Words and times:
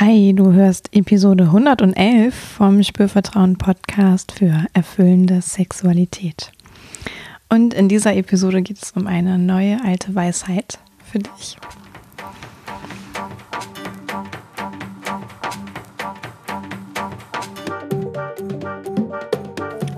Hi, 0.00 0.32
du 0.32 0.54
hörst 0.54 0.96
Episode 0.96 1.44
111 1.44 2.34
vom 2.34 2.82
Spürvertrauen 2.82 3.58
Podcast 3.58 4.32
für 4.32 4.64
erfüllende 4.72 5.42
Sexualität. 5.42 6.52
Und 7.50 7.74
in 7.74 7.90
dieser 7.90 8.16
Episode 8.16 8.62
geht 8.62 8.82
es 8.82 8.92
um 8.92 9.06
eine 9.06 9.36
neue 9.36 9.78
alte 9.84 10.14
Weisheit 10.14 10.78
für 11.04 11.18
dich. 11.18 11.58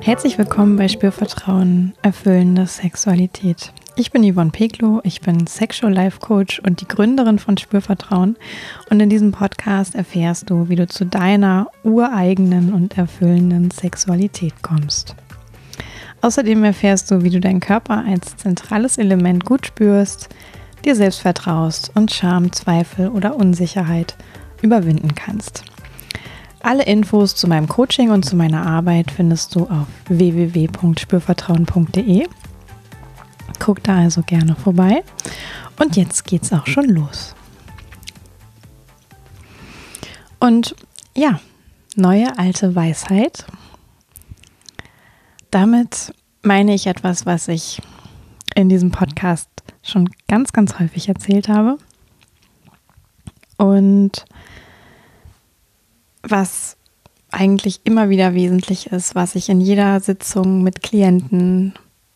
Herzlich 0.00 0.36
willkommen 0.36 0.76
bei 0.76 0.88
Spürvertrauen, 0.88 1.94
erfüllende 2.02 2.66
Sexualität. 2.66 3.72
Ich 3.94 4.10
bin 4.10 4.24
Yvonne 4.24 4.50
Peglo, 4.50 5.02
ich 5.04 5.20
bin 5.20 5.46
Sexual 5.46 5.92
Life 5.92 6.20
Coach 6.20 6.60
und 6.60 6.80
die 6.80 6.88
Gründerin 6.88 7.38
von 7.38 7.58
Spürvertrauen. 7.58 8.36
Und 8.88 9.00
in 9.00 9.10
diesem 9.10 9.32
Podcast 9.32 9.94
erfährst 9.94 10.48
du, 10.48 10.70
wie 10.70 10.76
du 10.76 10.86
zu 10.86 11.04
deiner 11.04 11.66
ureigenen 11.84 12.72
und 12.72 12.96
erfüllenden 12.96 13.70
Sexualität 13.70 14.54
kommst. 14.62 15.14
Außerdem 16.22 16.64
erfährst 16.64 17.10
du, 17.10 17.22
wie 17.22 17.28
du 17.28 17.38
deinen 17.38 17.60
Körper 17.60 18.02
als 18.06 18.38
zentrales 18.38 18.96
Element 18.96 19.44
gut 19.44 19.66
spürst, 19.66 20.30
dir 20.86 20.96
selbst 20.96 21.20
vertraust 21.20 21.92
und 21.94 22.10
Scham, 22.10 22.50
Zweifel 22.50 23.08
oder 23.08 23.36
Unsicherheit 23.36 24.16
überwinden 24.62 25.14
kannst. 25.14 25.64
Alle 26.60 26.84
Infos 26.84 27.34
zu 27.34 27.46
meinem 27.46 27.68
Coaching 27.68 28.10
und 28.10 28.24
zu 28.24 28.36
meiner 28.36 28.64
Arbeit 28.64 29.10
findest 29.10 29.54
du 29.54 29.64
auf 29.64 29.86
www.spürvertrauen.de. 30.08 32.26
Guck 33.62 33.84
da 33.84 33.98
also 33.98 34.22
gerne 34.22 34.56
vorbei. 34.56 35.04
Und 35.78 35.96
jetzt 35.96 36.24
geht's 36.24 36.52
auch 36.52 36.66
schon 36.66 36.86
los. 36.86 37.36
Und 40.40 40.74
ja, 41.14 41.40
neue 41.94 42.36
alte 42.40 42.74
Weisheit. 42.74 43.46
Damit 45.52 46.12
meine 46.42 46.74
ich 46.74 46.88
etwas, 46.88 47.24
was 47.24 47.46
ich 47.46 47.80
in 48.56 48.68
diesem 48.68 48.90
Podcast 48.90 49.48
schon 49.84 50.10
ganz, 50.26 50.52
ganz 50.52 50.80
häufig 50.80 51.08
erzählt 51.08 51.48
habe. 51.48 51.78
Und 53.58 54.24
was 56.24 56.76
eigentlich 57.30 57.80
immer 57.84 58.08
wieder 58.08 58.34
wesentlich 58.34 58.88
ist, 58.88 59.14
was 59.14 59.36
ich 59.36 59.48
in 59.48 59.60
jeder 59.60 60.00
Sitzung 60.00 60.64
mit 60.64 60.82
Klienten, 60.82 61.74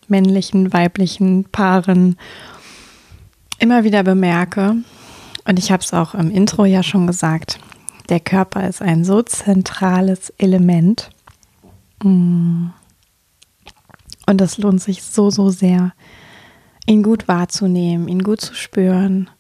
männlichen, 0.09 0.73
weiblichen 0.73 1.45
Paaren 1.45 2.17
immer 3.59 3.85
wieder 3.85 4.03
bemerke. 4.03 4.77
Und 5.47 5.59
ich 5.59 5.71
habe 5.71 5.83
es 5.83 5.93
auch 5.95 6.15
im 6.15 6.31
Intro 6.31 6.65
ja 6.65 6.83
schon 6.83 7.07
gesagt, 7.07 7.59
der 8.09 8.21
Körper 8.21 8.69
ist 8.69 8.83
ein 8.83 9.05
so 9.05 9.23
zentrales 9.23 10.31
Element. 10.39 11.11
Mm. 12.03 12.67
Und 14.29 14.41
es 14.41 14.59
lohnt 14.59 14.83
sich 14.83 15.03
so, 15.03 15.31
so 15.31 15.51
sehr, 15.51 15.93
ihn 16.87 17.03
gut 17.03 17.29
wahrzunehmen, 17.29 18.09
ihn 18.09 18.23
gut 18.23 18.41
zu 18.41 18.55
spüren, 18.55 19.31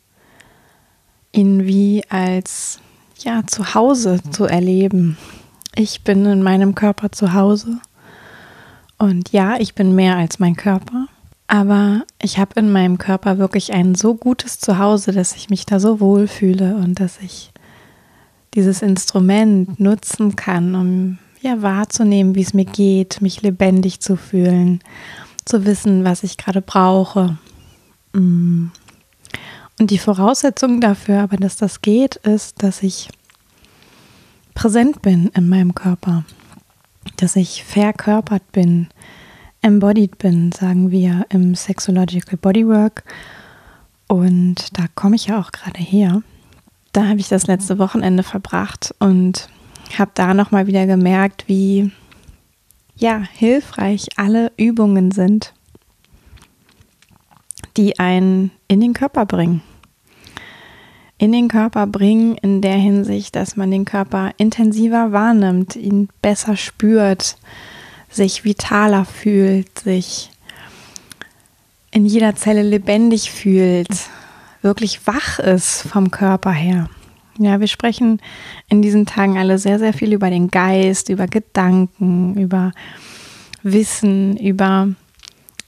ihn 1.32 1.66
wie 1.66 2.04
als 2.08 2.80
ja, 3.18 3.42
zu 3.46 3.74
Hause 3.74 4.20
zu 4.30 4.44
erleben. 4.44 5.16
Ich 5.74 6.02
bin 6.04 6.24
in 6.26 6.42
meinem 6.42 6.74
Körper 6.74 7.12
zu 7.12 7.32
Hause. 7.34 7.78
Und 8.98 9.32
ja, 9.32 9.56
ich 9.58 9.74
bin 9.74 9.94
mehr 9.94 10.16
als 10.16 10.38
mein 10.38 10.56
Körper. 10.56 11.06
Aber 11.48 12.02
ich 12.20 12.38
habe 12.38 12.58
in 12.58 12.72
meinem 12.72 12.98
Körper 12.98 13.38
wirklich 13.38 13.72
ein 13.72 13.94
so 13.94 14.14
gutes 14.14 14.58
Zuhause, 14.58 15.12
dass 15.12 15.36
ich 15.36 15.48
mich 15.48 15.64
da 15.64 15.78
so 15.78 16.00
wohl 16.00 16.26
fühle 16.26 16.76
und 16.76 16.98
dass 16.98 17.18
ich 17.20 17.52
dieses 18.54 18.82
Instrument 18.82 19.78
nutzen 19.78 20.34
kann, 20.34 20.74
um 20.74 21.18
ja 21.42 21.62
wahrzunehmen, 21.62 22.34
wie 22.34 22.42
es 22.42 22.54
mir 22.54 22.64
geht, 22.64 23.20
mich 23.20 23.42
lebendig 23.42 24.00
zu 24.00 24.16
fühlen, 24.16 24.80
zu 25.44 25.64
wissen, 25.64 26.04
was 26.04 26.22
ich 26.22 26.36
gerade 26.36 26.62
brauche. 26.62 27.38
Mm. 28.12 28.68
Und 29.78 29.90
die 29.90 29.98
Voraussetzung 29.98 30.80
dafür, 30.80 31.20
aber 31.20 31.36
dass 31.36 31.56
das 31.56 31.82
geht, 31.82 32.16
ist, 32.16 32.62
dass 32.62 32.82
ich 32.82 33.10
präsent 34.54 35.02
bin 35.02 35.28
in 35.34 35.50
meinem 35.50 35.74
Körper, 35.74 36.24
dass 37.16 37.36
ich 37.36 37.64
verkörpert 37.64 38.52
bin, 38.52 38.88
embodied 39.62 40.18
bin, 40.18 40.52
sagen 40.52 40.90
wir 40.90 41.26
im 41.28 41.54
Sexological 41.54 42.36
Bodywork. 42.36 43.04
Und 44.08 44.78
da 44.78 44.84
komme 44.94 45.16
ich 45.16 45.26
ja 45.26 45.40
auch 45.40 45.50
gerade 45.50 45.80
her. 45.80 46.22
Da 46.92 47.08
habe 47.08 47.20
ich 47.20 47.28
das 47.28 47.46
letzte 47.46 47.78
Wochenende 47.78 48.22
verbracht 48.22 48.94
und 49.00 49.48
habe 49.98 50.10
da 50.14 50.34
nochmal 50.34 50.66
wieder 50.66 50.86
gemerkt, 50.86 51.44
wie 51.48 51.90
ja, 52.96 53.22
hilfreich 53.34 54.08
alle 54.16 54.52
Übungen 54.56 55.10
sind, 55.10 55.52
die 57.76 57.98
einen 57.98 58.50
in 58.68 58.80
den 58.80 58.94
Körper 58.94 59.26
bringen. 59.26 59.62
In 61.18 61.32
den 61.32 61.48
Körper 61.48 61.86
bringen 61.86 62.36
in 62.36 62.60
der 62.60 62.76
Hinsicht, 62.76 63.36
dass 63.36 63.56
man 63.56 63.70
den 63.70 63.86
Körper 63.86 64.32
intensiver 64.36 65.12
wahrnimmt, 65.12 65.74
ihn 65.74 66.08
besser 66.20 66.56
spürt, 66.56 67.36
sich 68.10 68.44
vitaler 68.44 69.04
fühlt, 69.06 69.78
sich 69.78 70.30
in 71.90 72.04
jeder 72.04 72.36
Zelle 72.36 72.62
lebendig 72.62 73.30
fühlt, 73.30 73.88
wirklich 74.60 75.06
wach 75.06 75.38
ist 75.38 75.82
vom 75.82 76.10
Körper 76.10 76.52
her. 76.52 76.90
Ja, 77.38 77.60
wir 77.60 77.68
sprechen 77.68 78.20
in 78.68 78.82
diesen 78.82 79.06
Tagen 79.06 79.38
alle 79.38 79.58
sehr, 79.58 79.78
sehr 79.78 79.94
viel 79.94 80.12
über 80.12 80.28
den 80.28 80.48
Geist, 80.48 81.08
über 81.08 81.26
Gedanken, 81.26 82.34
über 82.36 82.72
Wissen, 83.62 84.36
über 84.36 84.88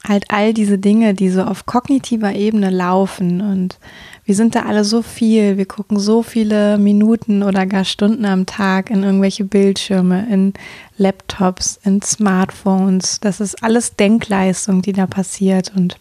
halt 0.09 0.25
all 0.29 0.53
diese 0.53 0.77
Dinge, 0.77 1.13
die 1.13 1.29
so 1.29 1.43
auf 1.43 1.65
kognitiver 1.65 2.33
Ebene 2.33 2.71
laufen. 2.71 3.39
Und 3.39 3.77
wir 4.25 4.35
sind 4.35 4.55
da 4.55 4.63
alle 4.63 4.83
so 4.83 5.01
viel, 5.01 5.57
wir 5.57 5.67
gucken 5.67 5.99
so 5.99 6.23
viele 6.23 6.77
Minuten 6.77 7.43
oder 7.43 7.65
gar 7.65 7.85
Stunden 7.85 8.25
am 8.25 8.45
Tag 8.45 8.89
in 8.89 9.03
irgendwelche 9.03 9.45
Bildschirme, 9.45 10.27
in 10.29 10.53
Laptops, 10.97 11.79
in 11.83 12.01
Smartphones. 12.01 13.19
Das 13.21 13.39
ist 13.39 13.63
alles 13.63 13.95
Denkleistung, 13.95 14.81
die 14.81 14.93
da 14.93 15.05
passiert 15.05 15.71
und 15.75 15.97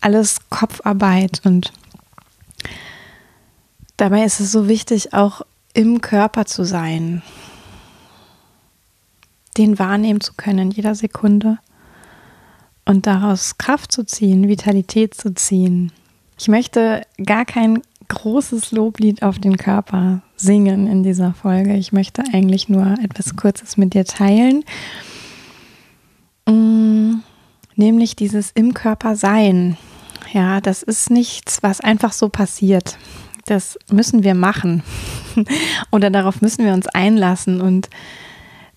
alles 0.00 0.38
Kopfarbeit. 0.48 1.42
Und 1.44 1.72
dabei 3.96 4.24
ist 4.24 4.40
es 4.40 4.52
so 4.52 4.68
wichtig, 4.68 5.12
auch 5.12 5.42
im 5.74 6.00
Körper 6.00 6.46
zu 6.46 6.64
sein, 6.64 7.22
den 9.58 9.78
wahrnehmen 9.78 10.20
zu 10.20 10.32
können 10.34 10.58
in 10.58 10.70
jeder 10.70 10.94
Sekunde 10.94 11.58
und 12.84 13.06
daraus 13.06 13.58
Kraft 13.58 13.92
zu 13.92 14.04
ziehen, 14.04 14.48
Vitalität 14.48 15.14
zu 15.14 15.34
ziehen. 15.34 15.92
Ich 16.38 16.48
möchte 16.48 17.02
gar 17.24 17.44
kein 17.44 17.82
großes 18.08 18.72
Loblied 18.72 19.22
auf 19.22 19.38
den 19.38 19.56
Körper 19.56 20.22
singen 20.36 20.86
in 20.86 21.02
dieser 21.02 21.34
Folge. 21.34 21.74
Ich 21.74 21.92
möchte 21.92 22.22
eigentlich 22.32 22.68
nur 22.68 22.96
etwas 23.02 23.36
Kurzes 23.36 23.76
mit 23.76 23.94
dir 23.94 24.04
teilen. 24.04 24.64
Mm, 26.46 27.20
nämlich 27.76 28.16
dieses 28.16 28.50
im 28.50 28.74
Körper 28.74 29.16
sein. 29.16 29.76
Ja, 30.32 30.60
das 30.60 30.82
ist 30.82 31.10
nichts, 31.10 31.62
was 31.62 31.80
einfach 31.80 32.12
so 32.12 32.28
passiert. 32.28 32.98
Das 33.46 33.78
müssen 33.90 34.24
wir 34.24 34.34
machen. 34.34 34.82
Oder 35.90 36.10
darauf 36.10 36.42
müssen 36.42 36.64
wir 36.64 36.72
uns 36.74 36.86
einlassen. 36.88 37.60
Und 37.60 37.88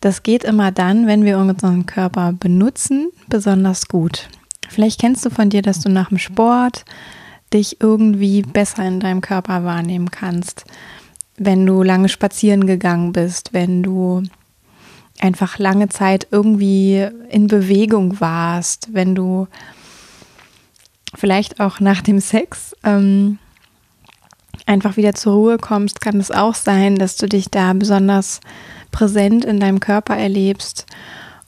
das 0.02 0.24
geht 0.24 0.44
immer 0.44 0.72
dann, 0.72 1.08
wenn 1.08 1.26
wir 1.26 1.38
unseren 1.38 1.86
Körper 1.86 2.34
benutzen, 2.34 3.10
besonders 3.28 3.88
gut. 3.88 4.30
Vielleicht 4.70 5.00
kennst 5.00 5.26
du 5.26 5.30
von 5.30 5.50
dir, 5.50 5.62
dass 5.62 5.80
du 5.80 5.90
nach 5.90 6.10
dem 6.10 6.18
Sport 6.18 6.86
dich 7.54 7.82
irgendwie 7.82 8.42
besser 8.42 8.84
in 8.86 9.00
deinem 9.00 9.22
Körper 9.22 9.64
wahrnehmen 9.64 10.12
kannst, 10.12 10.66
wenn 11.38 11.66
du 11.66 11.84
lange 11.84 12.10
spazieren 12.10 12.66
gegangen 12.66 13.14
bist, 13.14 13.54
wenn 13.54 13.84
du 13.84 14.24
einfach 15.20 15.60
lange 15.60 15.90
Zeit 15.90 16.28
irgendwie 16.32 17.08
in 17.30 17.48
Bewegung 17.48 18.20
warst, 18.20 18.94
wenn 18.94 19.16
du 19.16 19.48
vielleicht 21.14 21.60
auch 21.60 21.80
nach 21.80 22.02
dem 22.02 22.20
Sex 22.20 22.76
ähm, 22.84 23.40
einfach 24.66 24.98
wieder 24.98 25.14
zur 25.14 25.34
Ruhe 25.34 25.58
kommst, 25.58 26.02
kann 26.02 26.20
es 26.20 26.32
auch 26.32 26.56
sein, 26.56 26.96
dass 26.96 27.16
du 27.16 27.28
dich 27.28 27.50
da 27.50 27.74
besonders 27.74 28.42
präsent 28.96 29.44
in 29.44 29.60
deinem 29.60 29.82
Körper 29.82 30.16
erlebst. 30.16 30.86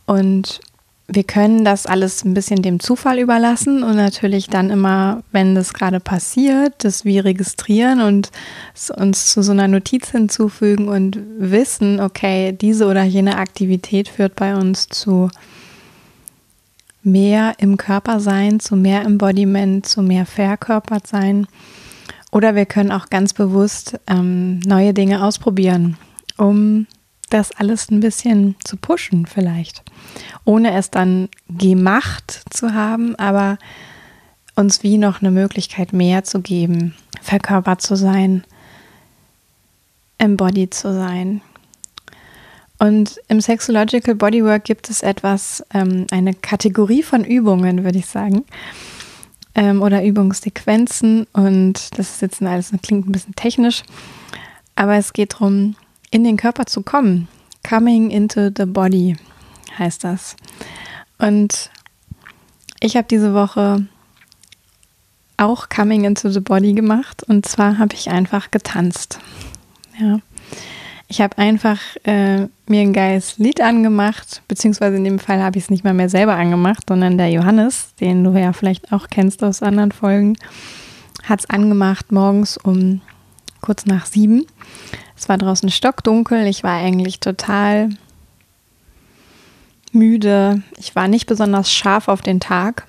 Und 0.05 0.59
wir 1.07 1.23
können 1.23 1.63
das 1.63 1.85
alles 1.85 2.25
ein 2.25 2.33
bisschen 2.33 2.61
dem 2.61 2.81
Zufall 2.81 3.19
überlassen 3.19 3.83
und 3.83 3.95
natürlich 3.95 4.47
dann 4.47 4.69
immer, 4.69 5.23
wenn 5.31 5.55
das 5.55 5.73
gerade 5.73 6.01
passiert, 6.01 6.83
das 6.83 7.05
wie 7.05 7.19
registrieren 7.19 8.01
und 8.01 8.31
uns 8.97 9.27
zu 9.27 9.41
so 9.41 9.53
einer 9.53 9.69
Notiz 9.69 10.09
hinzufügen 10.09 10.89
und 10.89 11.17
wissen, 11.39 12.01
okay, 12.01 12.51
diese 12.51 12.85
oder 12.87 13.03
jene 13.03 13.37
Aktivität 13.37 14.09
führt 14.09 14.35
bei 14.35 14.53
uns 14.53 14.89
zu 14.89 15.29
mehr 17.03 17.53
im 17.59 17.77
Körper 17.77 18.19
sein, 18.19 18.59
zu 18.59 18.75
mehr 18.75 19.05
Embodiment, 19.05 19.85
zu 19.85 20.01
mehr 20.01 20.25
verkörpert 20.25 21.07
sein. 21.07 21.47
Oder 22.33 22.55
wir 22.55 22.65
können 22.65 22.91
auch 22.91 23.09
ganz 23.09 23.31
bewusst 23.31 23.97
ähm, 24.07 24.59
neue 24.65 24.93
Dinge 24.93 25.23
ausprobieren, 25.23 25.95
um 26.35 26.85
das 27.29 27.51
alles 27.51 27.89
ein 27.91 27.99
bisschen 27.99 28.55
zu 28.63 28.77
pushen 28.77 29.25
vielleicht. 29.25 29.83
Ohne 30.45 30.73
es 30.73 30.91
dann 30.91 31.29
gemacht 31.49 32.43
zu 32.49 32.73
haben, 32.73 33.15
aber 33.15 33.57
uns 34.55 34.83
wie 34.83 34.97
noch 34.97 35.21
eine 35.21 35.31
Möglichkeit 35.31 35.93
mehr 35.93 36.23
zu 36.23 36.41
geben, 36.41 36.95
verkörpert 37.21 37.81
zu 37.81 37.95
sein, 37.95 38.43
embodied 40.17 40.73
zu 40.73 40.93
sein. 40.93 41.41
Und 42.79 43.19
im 43.27 43.41
Sexological 43.41 44.15
Bodywork 44.15 44.63
gibt 44.63 44.89
es 44.89 45.01
etwas, 45.01 45.63
ähm, 45.73 46.05
eine 46.11 46.33
Kategorie 46.33 47.03
von 47.03 47.23
Übungen, 47.23 47.83
würde 47.83 47.97
ich 47.97 48.05
sagen, 48.05 48.45
ähm, 49.55 49.81
oder 49.81 50.03
Übungssequenzen. 50.03 51.27
Und 51.33 51.97
das 51.97 52.11
ist 52.11 52.21
jetzt 52.21 52.41
alles, 52.41 52.71
das 52.71 52.81
klingt 52.81 53.07
ein 53.07 53.11
bisschen 53.11 53.35
technisch, 53.35 53.83
aber 54.75 54.95
es 54.95 55.13
geht 55.13 55.33
darum, 55.33 55.75
in 56.11 56.23
den 56.23 56.37
Körper 56.37 56.65
zu 56.65 56.81
kommen. 56.81 57.27
Coming 57.67 58.11
into 58.11 58.49
the 58.55 58.65
body 58.65 59.17
heißt 59.77 60.03
das. 60.03 60.35
Und 61.17 61.71
ich 62.79 62.95
habe 62.95 63.07
diese 63.09 63.33
Woche 63.33 63.85
auch 65.37 65.69
Coming 65.69 66.03
into 66.03 66.29
the 66.29 66.39
Body 66.39 66.73
gemacht 66.73 67.23
und 67.23 67.45
zwar 67.45 67.77
habe 67.77 67.93
ich 67.93 68.09
einfach 68.09 68.51
getanzt. 68.51 69.19
Ja. 69.99 70.19
Ich 71.09 71.21
habe 71.21 71.37
einfach 71.37 71.79
äh, 72.03 72.47
mir 72.67 72.81
ein 72.81 72.91
geiles 72.91 73.37
Lied 73.37 73.61
angemacht, 73.61 74.41
beziehungsweise 74.47 74.97
in 74.97 75.05
dem 75.05 75.19
Fall 75.19 75.41
habe 75.41 75.57
ich 75.57 75.65
es 75.65 75.69
nicht 75.69 75.85
mal 75.85 75.93
mehr 75.93 76.09
selber 76.09 76.35
angemacht, 76.35 76.83
sondern 76.89 77.17
der 77.17 77.29
Johannes, 77.29 77.93
den 78.01 78.23
du 78.23 78.31
ja 78.37 78.51
vielleicht 78.51 78.91
auch 78.91 79.07
kennst 79.09 79.41
aus 79.43 79.61
anderen 79.61 79.93
Folgen, 79.93 80.37
hat 81.23 81.39
es 81.39 81.49
angemacht 81.49 82.11
morgens 82.11 82.57
um 82.57 83.01
kurz 83.61 83.85
nach 83.85 84.05
sieben. 84.05 84.45
Es 85.17 85.27
war 85.27 85.37
draußen 85.37 85.69
stockdunkel, 85.69 86.45
ich 86.45 86.63
war 86.63 86.79
eigentlich 86.79 87.19
total 87.19 87.89
müde, 89.91 90.61
ich 90.77 90.95
war 90.95 91.07
nicht 91.07 91.25
besonders 91.25 91.71
scharf 91.71 92.07
auf 92.07 92.21
den 92.21 92.39
Tag. 92.39 92.85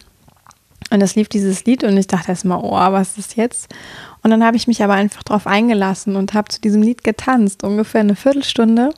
Und 0.91 1.03
es 1.03 1.15
lief 1.17 1.29
dieses 1.29 1.65
Lied 1.65 1.85
und 1.85 1.97
ich 1.97 2.07
dachte 2.07 2.29
erstmal, 2.31 2.61
oh, 2.63 2.93
was 2.93 3.19
ist 3.19 3.37
jetzt? 3.37 3.75
Und 4.23 4.31
dann 4.31 4.45
habe 4.45 4.57
ich 4.57 4.67
mich 4.67 4.83
aber 4.83 4.95
einfach 4.95 5.23
darauf 5.23 5.47
eingelassen 5.47 6.17
und 6.17 6.35
habe 6.35 6.49
zu 6.49 6.61
diesem 6.61 6.83
Lied 6.83 7.05
getanzt, 7.05 7.63
ungefähr 7.63 8.01
eine 8.01 8.17
Viertelstunde. 8.17 8.91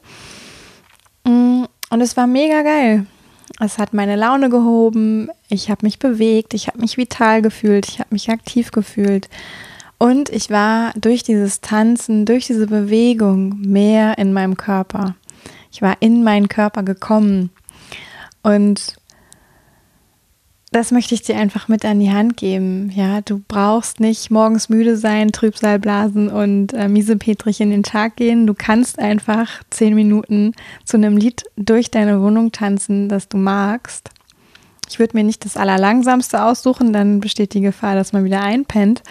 Mm, 1.25 1.65
und 1.91 2.01
es 2.01 2.17
war 2.17 2.27
mega 2.27 2.63
geil. 2.63 3.07
Es 3.59 3.79
hat 3.79 3.93
meine 3.93 4.17
Laune 4.17 4.49
gehoben, 4.51 5.29
ich 5.49 5.71
habe 5.71 5.85
mich 5.85 5.99
bewegt, 5.99 6.55
ich 6.55 6.69
habe 6.69 6.79
mich 6.79 6.97
vital 6.97 7.43
gefühlt, 7.43 7.89
ich 7.89 7.99
habe 7.99 8.09
mich 8.13 8.31
aktiv 8.31 8.71
gefühlt. 8.71 9.29
Und 10.03 10.31
ich 10.31 10.49
war 10.49 10.95
durch 10.95 11.25
dieses 11.25 11.61
Tanzen, 11.61 12.25
durch 12.25 12.47
diese 12.47 12.67
Bewegung 12.67 13.61
mehr 13.61 14.17
in 14.17 14.33
meinem 14.33 14.57
Körper. 14.57 15.15
Ich 15.71 15.83
war 15.83 15.99
in 16.01 16.25
meinen 16.25 16.49
Körper 16.49 16.83
gekommen. 16.83 17.51
Und 18.43 18.97
das 20.73 20.91
möchte 20.91 21.15
ich 21.15 21.21
dir 21.21 21.37
einfach 21.37 21.69
mit 21.69 21.85
an 21.85 22.01
die 22.01 22.11
Hand 22.11 22.39
geben. 22.39 22.91
Ja, 22.95 23.21
du 23.21 23.43
brauchst 23.47 24.01
nicht 24.01 24.31
morgens 24.31 24.71
müde 24.71 24.97
sein, 24.97 25.33
Trübsalblasen 25.33 26.31
und 26.31 26.73
äh, 26.73 26.89
Miesepetrich 26.89 27.61
in 27.61 27.71
den 27.71 27.83
Tag 27.83 28.17
gehen. 28.17 28.47
Du 28.47 28.55
kannst 28.55 28.99
einfach 28.99 29.63
zehn 29.69 29.95
Minuten 29.95 30.55
zu 30.87 30.97
einem 30.97 31.19
Lied 31.19 31.43
durch 31.57 31.91
deine 31.91 32.23
Wohnung 32.23 32.53
tanzen, 32.53 33.11
das 33.11 33.29
du 33.29 33.37
magst. 33.37 34.09
Ich 34.89 34.99
würde 34.99 35.15
mir 35.15 35.25
nicht 35.25 35.45
das 35.45 35.59
Allerlangsamste 35.59 36.43
aussuchen, 36.43 36.95
dann 36.95 37.21
besteht 37.21 37.53
die 37.53 37.61
Gefahr, 37.61 37.95
dass 37.95 38.15
man 38.15 38.25
wieder 38.25 38.41
einpennt 38.41 39.03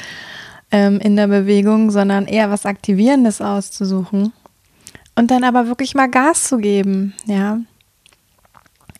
ähm, 0.71 0.99
in 0.99 1.15
der 1.15 1.27
Bewegung, 1.27 1.91
sondern 1.91 2.25
eher 2.25 2.49
was 2.49 2.65
Aktivierendes 2.65 3.41
auszusuchen. 3.41 4.33
Und 5.15 5.31
dann 5.31 5.43
aber 5.43 5.67
wirklich 5.67 5.95
mal 5.95 6.09
Gas 6.09 6.45
zu 6.45 6.57
geben, 6.57 7.13
ja 7.25 7.59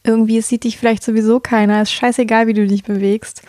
irgendwie 0.04 0.38
es 0.38 0.48
sieht 0.48 0.64
dich 0.64 0.78
vielleicht 0.78 1.04
sowieso 1.04 1.40
keiner, 1.40 1.82
ist 1.82 1.92
scheißegal, 1.92 2.48
wie 2.48 2.54
du 2.54 2.68
dich 2.68 2.84
bewegst. 2.84 3.42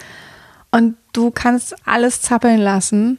Und 0.70 0.96
du 1.12 1.30
kannst 1.30 1.74
alles 1.86 2.22
zappeln 2.22 2.60
lassen 2.60 3.18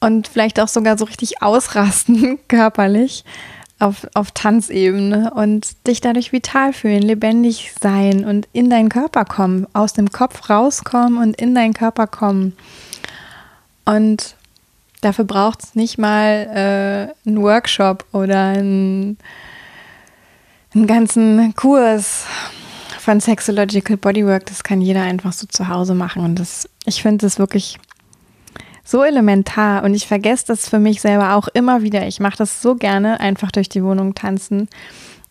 und 0.00 0.28
vielleicht 0.28 0.60
auch 0.60 0.68
sogar 0.68 0.98
so 0.98 1.04
richtig 1.04 1.42
ausrasten, 1.42 2.38
körperlich, 2.48 3.24
auf, 3.78 4.06
auf 4.14 4.30
Tanzebene 4.30 5.32
und 5.34 5.86
dich 5.86 6.00
dadurch 6.00 6.32
vital 6.32 6.72
fühlen, 6.72 7.02
lebendig 7.02 7.72
sein 7.80 8.24
und 8.24 8.48
in 8.52 8.70
deinen 8.70 8.88
Körper 8.88 9.24
kommen, 9.24 9.66
aus 9.74 9.92
dem 9.92 10.10
Kopf 10.10 10.48
rauskommen 10.48 11.18
und 11.18 11.40
in 11.40 11.54
deinen 11.54 11.74
Körper 11.74 12.06
kommen. 12.06 12.56
Und 13.86 14.36
dafür 15.00 15.24
braucht 15.24 15.64
es 15.64 15.74
nicht 15.74 15.96
mal 15.96 17.14
äh, 17.24 17.28
einen 17.28 17.42
Workshop 17.42 18.04
oder 18.12 18.48
ein 18.48 19.16
einen 20.76 20.86
ganzen 20.86 21.54
Kurs 21.54 22.26
von 23.00 23.20
Sexological 23.20 23.96
Bodywork, 23.96 24.46
das 24.46 24.62
kann 24.62 24.80
jeder 24.80 25.02
einfach 25.02 25.32
so 25.32 25.46
zu 25.46 25.68
Hause 25.68 25.94
machen. 25.94 26.22
Und 26.22 26.38
das, 26.38 26.68
ich 26.84 27.02
finde 27.02 27.26
das 27.26 27.38
wirklich 27.38 27.78
so 28.84 29.02
elementar 29.02 29.84
und 29.84 29.94
ich 29.94 30.06
vergesse 30.06 30.46
das 30.48 30.68
für 30.68 30.78
mich 30.78 31.00
selber 31.00 31.34
auch 31.34 31.48
immer 31.48 31.82
wieder. 31.82 32.06
Ich 32.06 32.20
mache 32.20 32.36
das 32.36 32.62
so 32.62 32.74
gerne, 32.74 33.20
einfach 33.20 33.50
durch 33.50 33.68
die 33.68 33.82
Wohnung 33.82 34.14
tanzen. 34.14 34.68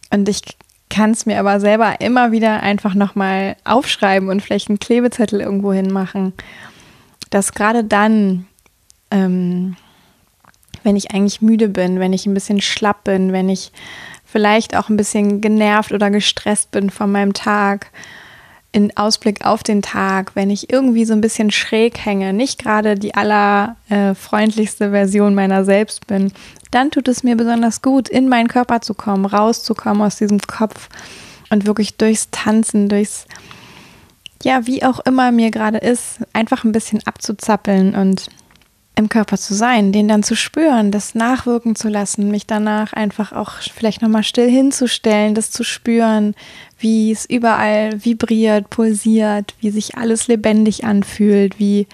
Und 0.09 0.27
ich 0.27 0.41
kann 0.89 1.11
es 1.11 1.25
mir 1.25 1.39
aber 1.39 1.59
selber 1.59 2.01
immer 2.01 2.31
wieder 2.31 2.63
einfach 2.63 2.95
nochmal 2.95 3.55
aufschreiben 3.65 4.29
und 4.29 4.41
vielleicht 4.41 4.69
einen 4.69 4.79
Klebezettel 4.79 5.41
irgendwo 5.41 5.73
hinmachen, 5.73 6.33
dass 7.35 7.51
gerade 7.51 7.83
dann, 7.83 8.47
ähm, 9.11 9.75
wenn 10.83 10.95
ich 10.95 11.11
eigentlich 11.11 11.41
müde 11.41 11.67
bin, 11.67 11.99
wenn 11.99 12.13
ich 12.13 12.25
ein 12.25 12.33
bisschen 12.33 12.61
schlapp 12.61 13.03
bin, 13.03 13.33
wenn 13.33 13.49
ich 13.49 13.73
vielleicht 14.23 14.75
auch 14.77 14.87
ein 14.87 14.95
bisschen 14.95 15.41
genervt 15.41 15.91
oder 15.91 16.09
gestresst 16.09 16.71
bin 16.71 16.89
von 16.89 17.11
meinem 17.11 17.33
Tag, 17.33 17.91
in 18.71 18.95
Ausblick 18.95 19.45
auf 19.45 19.63
den 19.63 19.81
Tag, 19.81 20.31
wenn 20.35 20.49
ich 20.49 20.69
irgendwie 20.69 21.03
so 21.03 21.11
ein 21.11 21.19
bisschen 21.19 21.51
schräg 21.51 21.97
hänge, 21.97 22.31
nicht 22.31 22.57
gerade 22.57 22.95
die 22.95 23.15
allerfreundlichste 23.15 24.85
äh, 24.85 24.91
Version 24.91 25.35
meiner 25.35 25.65
selbst 25.65 26.07
bin, 26.07 26.31
dann 26.71 26.89
tut 26.89 27.09
es 27.09 27.23
mir 27.23 27.35
besonders 27.35 27.81
gut, 27.81 28.07
in 28.07 28.29
meinen 28.29 28.47
Körper 28.47 28.79
zu 28.79 28.93
kommen, 28.93 29.25
rauszukommen 29.25 30.01
aus 30.01 30.17
diesem 30.17 30.39
Kopf 30.39 30.87
und 31.49 31.65
wirklich 31.65 31.95
durchs 31.95 32.29
Tanzen, 32.31 32.87
durchs, 32.87 33.27
ja, 34.43 34.67
wie 34.67 34.83
auch 34.83 34.99
immer 34.99 35.31
mir 35.31 35.51
gerade 35.51 35.77
ist, 35.77 36.19
einfach 36.33 36.63
ein 36.63 36.71
bisschen 36.71 37.05
abzuzappeln 37.05 37.95
und 37.95 38.27
im 38.97 39.09
Körper 39.09 39.37
zu 39.37 39.53
sein, 39.53 39.91
den 39.91 40.07
dann 40.07 40.23
zu 40.23 40.35
spüren, 40.35 40.91
das 40.91 41.15
nachwirken 41.15 41.75
zu 41.75 41.89
lassen, 41.89 42.31
mich 42.31 42.47
danach 42.47 42.93
einfach 42.93 43.33
auch 43.33 43.53
vielleicht 43.75 44.01
nochmal 44.01 44.23
still 44.23 44.49
hinzustellen, 44.49 45.35
das 45.35 45.51
zu 45.51 45.63
spüren, 45.63 46.33
wie 46.79 47.11
es 47.11 47.25
überall 47.25 48.05
vibriert, 48.05 48.69
pulsiert, 48.69 49.53
wie 49.59 49.69
sich 49.69 49.97
alles 49.97 50.27
lebendig 50.27 50.85
anfühlt, 50.85 51.59
wie 51.59 51.87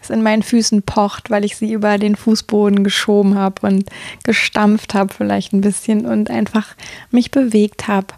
es 0.00 0.10
in 0.10 0.22
meinen 0.22 0.42
Füßen 0.42 0.82
pocht, 0.82 1.30
weil 1.30 1.44
ich 1.44 1.56
sie 1.56 1.72
über 1.72 1.98
den 1.98 2.14
Fußboden 2.14 2.84
geschoben 2.84 3.34
habe 3.36 3.66
und 3.66 3.90
gestampft 4.22 4.94
habe 4.94 5.12
vielleicht 5.12 5.52
ein 5.52 5.60
bisschen 5.60 6.06
und 6.06 6.30
einfach 6.30 6.76
mich 7.10 7.32
bewegt 7.32 7.88
habe. 7.88 8.08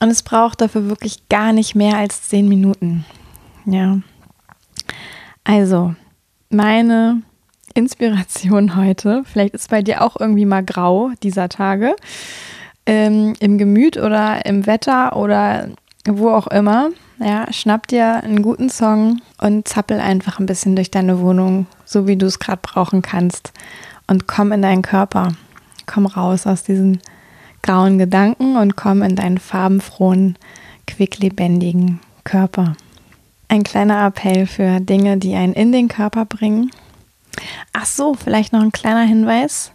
Und 0.00 0.10
es 0.10 0.22
braucht 0.22 0.60
dafür 0.60 0.88
wirklich 0.88 1.28
gar 1.28 1.52
nicht 1.52 1.74
mehr 1.74 1.96
als 1.96 2.22
zehn 2.22 2.48
Minuten. 2.48 3.04
Ja. 3.64 3.98
Also, 5.44 5.94
meine 6.50 7.22
Inspiration 7.74 8.76
heute. 8.76 9.22
Vielleicht 9.24 9.54
ist 9.54 9.70
bei 9.70 9.82
dir 9.82 10.02
auch 10.02 10.16
irgendwie 10.18 10.46
mal 10.46 10.64
grau 10.64 11.10
dieser 11.22 11.48
Tage. 11.48 11.94
Ähm, 12.86 13.34
Im 13.40 13.58
Gemüt 13.58 13.96
oder 13.96 14.46
im 14.46 14.66
Wetter 14.66 15.16
oder 15.16 15.68
wo 16.06 16.30
auch 16.30 16.46
immer. 16.46 16.90
Ja, 17.20 17.52
schnapp 17.52 17.88
dir 17.88 18.22
einen 18.22 18.42
guten 18.42 18.70
Song 18.70 19.20
und 19.38 19.66
zappel 19.66 20.00
einfach 20.00 20.38
ein 20.38 20.46
bisschen 20.46 20.76
durch 20.76 20.90
deine 20.90 21.20
Wohnung, 21.20 21.66
so 21.84 22.06
wie 22.06 22.16
du 22.16 22.26
es 22.26 22.38
gerade 22.38 22.60
brauchen 22.62 23.02
kannst. 23.02 23.52
Und 24.06 24.26
komm 24.26 24.52
in 24.52 24.62
deinen 24.62 24.82
Körper. 24.82 25.32
Komm 25.86 26.06
raus 26.06 26.46
aus 26.46 26.62
diesen 26.62 27.00
grauen 27.62 27.98
Gedanken 27.98 28.56
und 28.56 28.76
komm 28.76 29.02
in 29.02 29.16
deinen 29.16 29.38
farbenfrohen, 29.38 30.36
quicklebendigen 30.86 32.00
Körper. 32.24 32.76
Ein 33.48 33.62
kleiner 33.62 34.06
Appell 34.06 34.46
für 34.46 34.80
Dinge, 34.80 35.16
die 35.16 35.34
einen 35.34 35.54
in 35.54 35.72
den 35.72 35.88
Körper 35.88 36.24
bringen 36.24 36.70
Ach 37.72 37.86
so, 37.86 38.14
vielleicht 38.14 38.52
noch 38.52 38.62
ein 38.62 38.72
kleiner 38.72 39.02
Hinweis. 39.02 39.72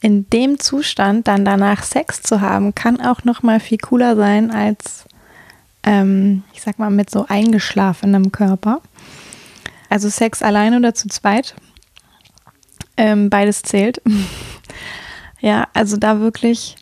In 0.00 0.28
dem 0.30 0.58
Zustand 0.58 1.28
dann 1.28 1.44
danach 1.44 1.82
Sex 1.84 2.22
zu 2.22 2.40
haben, 2.40 2.74
kann 2.74 3.00
auch 3.00 3.24
noch 3.24 3.42
mal 3.42 3.60
viel 3.60 3.78
cooler 3.78 4.16
sein 4.16 4.50
als, 4.50 5.04
ähm, 5.84 6.42
ich 6.52 6.62
sag 6.62 6.78
mal, 6.78 6.90
mit 6.90 7.10
so 7.10 7.26
eingeschlafenem 7.28 8.32
Körper. 8.32 8.80
Also 9.88 10.08
Sex 10.08 10.42
allein 10.42 10.74
oder 10.74 10.94
zu 10.94 11.08
zweit. 11.08 11.54
Ähm, 12.96 13.30
beides 13.30 13.62
zählt. 13.62 14.02
ja, 15.40 15.68
also 15.72 15.96
da 15.96 16.20
wirklich 16.20 16.76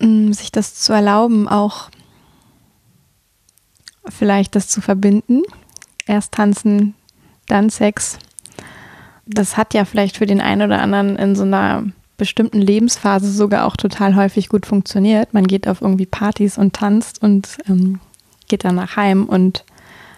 sich 0.00 0.52
das 0.52 0.74
zu 0.74 0.92
erlauben, 0.92 1.48
auch 1.48 1.90
vielleicht 4.08 4.54
das 4.54 4.68
zu 4.68 4.80
verbinden. 4.80 5.42
Erst 6.06 6.32
tanzen, 6.32 6.94
dann 7.46 7.68
Sex 7.70 8.18
das 9.28 9.56
hat 9.56 9.74
ja 9.74 9.84
vielleicht 9.84 10.16
für 10.16 10.26
den 10.26 10.40
einen 10.40 10.62
oder 10.62 10.80
anderen 10.80 11.16
in 11.16 11.36
so 11.36 11.42
einer 11.42 11.84
bestimmten 12.16 12.60
Lebensphase 12.60 13.30
sogar 13.30 13.66
auch 13.66 13.76
total 13.76 14.16
häufig 14.16 14.48
gut 14.48 14.66
funktioniert. 14.66 15.34
Man 15.34 15.46
geht 15.46 15.68
auf 15.68 15.82
irgendwie 15.82 16.06
Partys 16.06 16.58
und 16.58 16.74
tanzt 16.74 17.22
und 17.22 17.58
ähm, 17.68 18.00
geht 18.48 18.64
dann 18.64 18.74
nach 18.74 18.96
Heim 18.96 19.26
und 19.26 19.64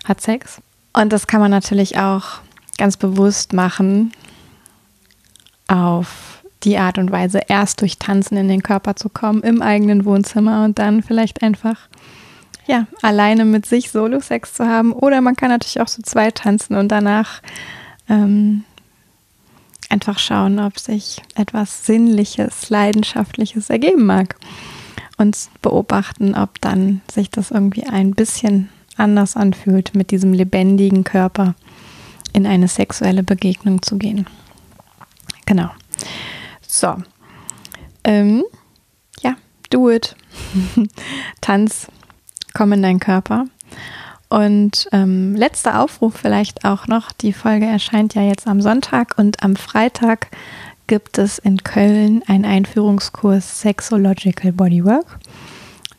hat 0.04 0.20
Sex. 0.20 0.62
Und 0.92 1.12
das 1.12 1.26
kann 1.26 1.40
man 1.40 1.50
natürlich 1.50 1.99
auch 1.99 2.38
ganz 2.78 2.96
bewusst 2.96 3.52
machen, 3.52 4.12
auf 5.68 6.39
die 6.64 6.78
Art 6.78 6.98
und 6.98 7.10
Weise 7.10 7.40
erst 7.48 7.80
durch 7.80 7.98
Tanzen 7.98 8.36
in 8.36 8.48
den 8.48 8.62
Körper 8.62 8.96
zu 8.96 9.08
kommen, 9.08 9.42
im 9.42 9.62
eigenen 9.62 10.04
Wohnzimmer 10.04 10.64
und 10.64 10.78
dann 10.78 11.02
vielleicht 11.02 11.42
einfach 11.42 11.88
ja, 12.66 12.86
alleine 13.02 13.44
mit 13.44 13.66
sich 13.66 13.90
Solo-Sex 13.90 14.54
zu 14.54 14.66
haben. 14.66 14.92
Oder 14.92 15.20
man 15.20 15.36
kann 15.36 15.48
natürlich 15.48 15.80
auch 15.80 15.88
so 15.88 16.02
zwei 16.02 16.30
tanzen 16.30 16.76
und 16.76 16.88
danach 16.88 17.42
ähm, 18.08 18.64
einfach 19.88 20.18
schauen, 20.18 20.60
ob 20.60 20.78
sich 20.78 21.20
etwas 21.34 21.86
Sinnliches, 21.86 22.70
Leidenschaftliches 22.70 23.70
ergeben 23.70 24.06
mag. 24.06 24.36
Und 25.16 25.36
beobachten, 25.60 26.34
ob 26.34 26.60
dann 26.62 27.02
sich 27.12 27.30
das 27.30 27.50
irgendwie 27.50 27.86
ein 27.86 28.12
bisschen 28.12 28.70
anders 28.96 29.36
anfühlt, 29.36 29.94
mit 29.94 30.12
diesem 30.12 30.32
lebendigen 30.32 31.04
Körper 31.04 31.54
in 32.32 32.46
eine 32.46 32.68
sexuelle 32.68 33.22
Begegnung 33.22 33.82
zu 33.82 33.98
gehen. 33.98 34.26
Genau. 35.44 35.68
So. 36.70 36.94
Ähm, 38.04 38.44
ja, 39.22 39.34
do 39.70 39.90
it. 39.90 40.14
Tanz, 41.40 41.88
komm 42.54 42.72
in 42.72 42.82
deinen 42.82 43.00
Körper. 43.00 43.46
Und 44.28 44.88
ähm, 44.92 45.34
letzter 45.34 45.80
Aufruf 45.80 46.14
vielleicht 46.14 46.64
auch 46.64 46.86
noch. 46.86 47.10
Die 47.10 47.32
Folge 47.32 47.66
erscheint 47.66 48.14
ja 48.14 48.22
jetzt 48.22 48.46
am 48.46 48.60
Sonntag 48.60 49.18
und 49.18 49.42
am 49.42 49.56
Freitag 49.56 50.28
gibt 50.86 51.18
es 51.18 51.40
in 51.40 51.64
Köln 51.64 52.22
einen 52.28 52.44
Einführungskurs 52.44 53.62
Sexological 53.62 54.52
Bodywork. 54.52 55.18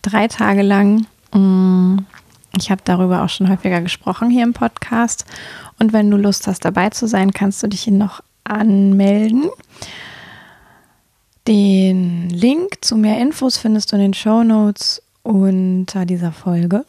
Drei 0.02 0.30
Tage 0.30 0.62
lang. 0.62 1.06
Mm, 1.34 1.98
ich 2.58 2.72
habe 2.72 2.82
darüber 2.86 3.24
auch 3.24 3.30
schon 3.30 3.50
häufiger 3.50 3.82
gesprochen 3.82 4.30
hier 4.30 4.44
im 4.44 4.54
Podcast. 4.54 5.26
Und 5.80 5.92
wenn 5.92 6.10
du 6.10 6.16
Lust 6.16 6.48
hast, 6.48 6.64
dabei 6.64 6.92
zu 6.92 7.08
sein, 7.08 7.32
kannst 7.32 7.62
du 7.62 7.68
dich 7.68 7.88
noch 7.88 8.22
anmelden. 8.46 9.50
Den 11.48 12.30
Link 12.30 12.84
zu 12.86 12.96
mehr 12.96 13.20
Infos 13.20 13.58
findest 13.58 13.92
du 13.92 13.96
in 13.96 14.02
den 14.02 14.14
Show 14.14 14.44
Notes 14.44 15.02
unter 15.24 16.06
dieser 16.06 16.32
Folge. 16.32 16.86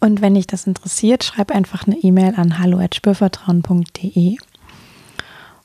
Und 0.00 0.20
wenn 0.20 0.34
dich 0.34 0.46
das 0.46 0.66
interessiert, 0.66 1.24
schreib 1.24 1.50
einfach 1.50 1.86
eine 1.86 1.96
E-Mail 1.96 2.34
an 2.36 2.58
hallo@spürvertrauen.de. 2.58 4.36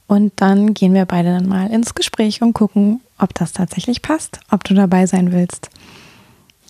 Und 0.08 0.34
dann 0.36 0.74
gehen 0.74 0.94
wir 0.94 1.06
beide 1.06 1.30
dann 1.30 1.48
mal 1.48 1.70
ins 1.72 1.96
Gespräch 1.96 2.42
und 2.42 2.54
gucken, 2.54 3.02
ob 3.18 3.34
das 3.34 3.54
tatsächlich 3.54 4.02
passt, 4.02 4.40
ob 4.52 4.64
du 4.64 4.74
dabei 4.74 5.06
sein 5.06 5.32
willst. 5.32 5.70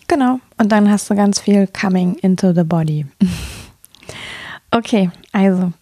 Genau. 0.06 0.38
Und 0.58 0.70
dann 0.70 0.90
hast 0.90 1.10
du 1.10 1.14
ganz 1.14 1.40
viel 1.40 1.66
coming 1.66 2.14
into 2.16 2.52
the 2.52 2.64
body. 2.64 3.06
okay, 4.70 5.10
also 5.32 5.72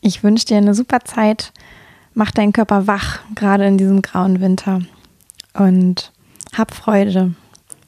ich 0.00 0.22
wünsche 0.22 0.46
dir 0.46 0.58
eine 0.58 0.74
super 0.74 1.00
Zeit. 1.04 1.52
Mach 2.14 2.30
deinen 2.30 2.52
Körper 2.52 2.86
wach, 2.86 3.20
gerade 3.34 3.66
in 3.66 3.78
diesem 3.78 4.02
grauen 4.02 4.40
Winter. 4.40 4.80
Und 5.54 6.12
hab 6.56 6.74
Freude 6.74 7.34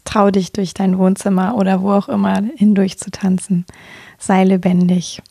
trau 0.04 0.30
dich 0.30 0.52
durch 0.52 0.74
dein 0.74 0.98
Wohnzimmer 0.98 1.56
oder 1.56 1.82
wo 1.82 1.92
auch 1.92 2.08
immer 2.08 2.42
hindurch 2.56 2.98
zu 2.98 3.10
tanzen. 3.10 3.66
Sei 4.18 4.44
lebendig. 4.44 5.22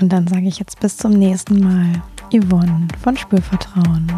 Und 0.00 0.12
dann 0.12 0.26
sage 0.26 0.46
ich 0.46 0.58
jetzt 0.58 0.80
bis 0.80 0.96
zum 0.96 1.12
nächsten 1.12 1.60
Mal. 1.60 2.02
Yvonne 2.32 2.88
von 3.02 3.16
Spürvertrauen. 3.16 4.10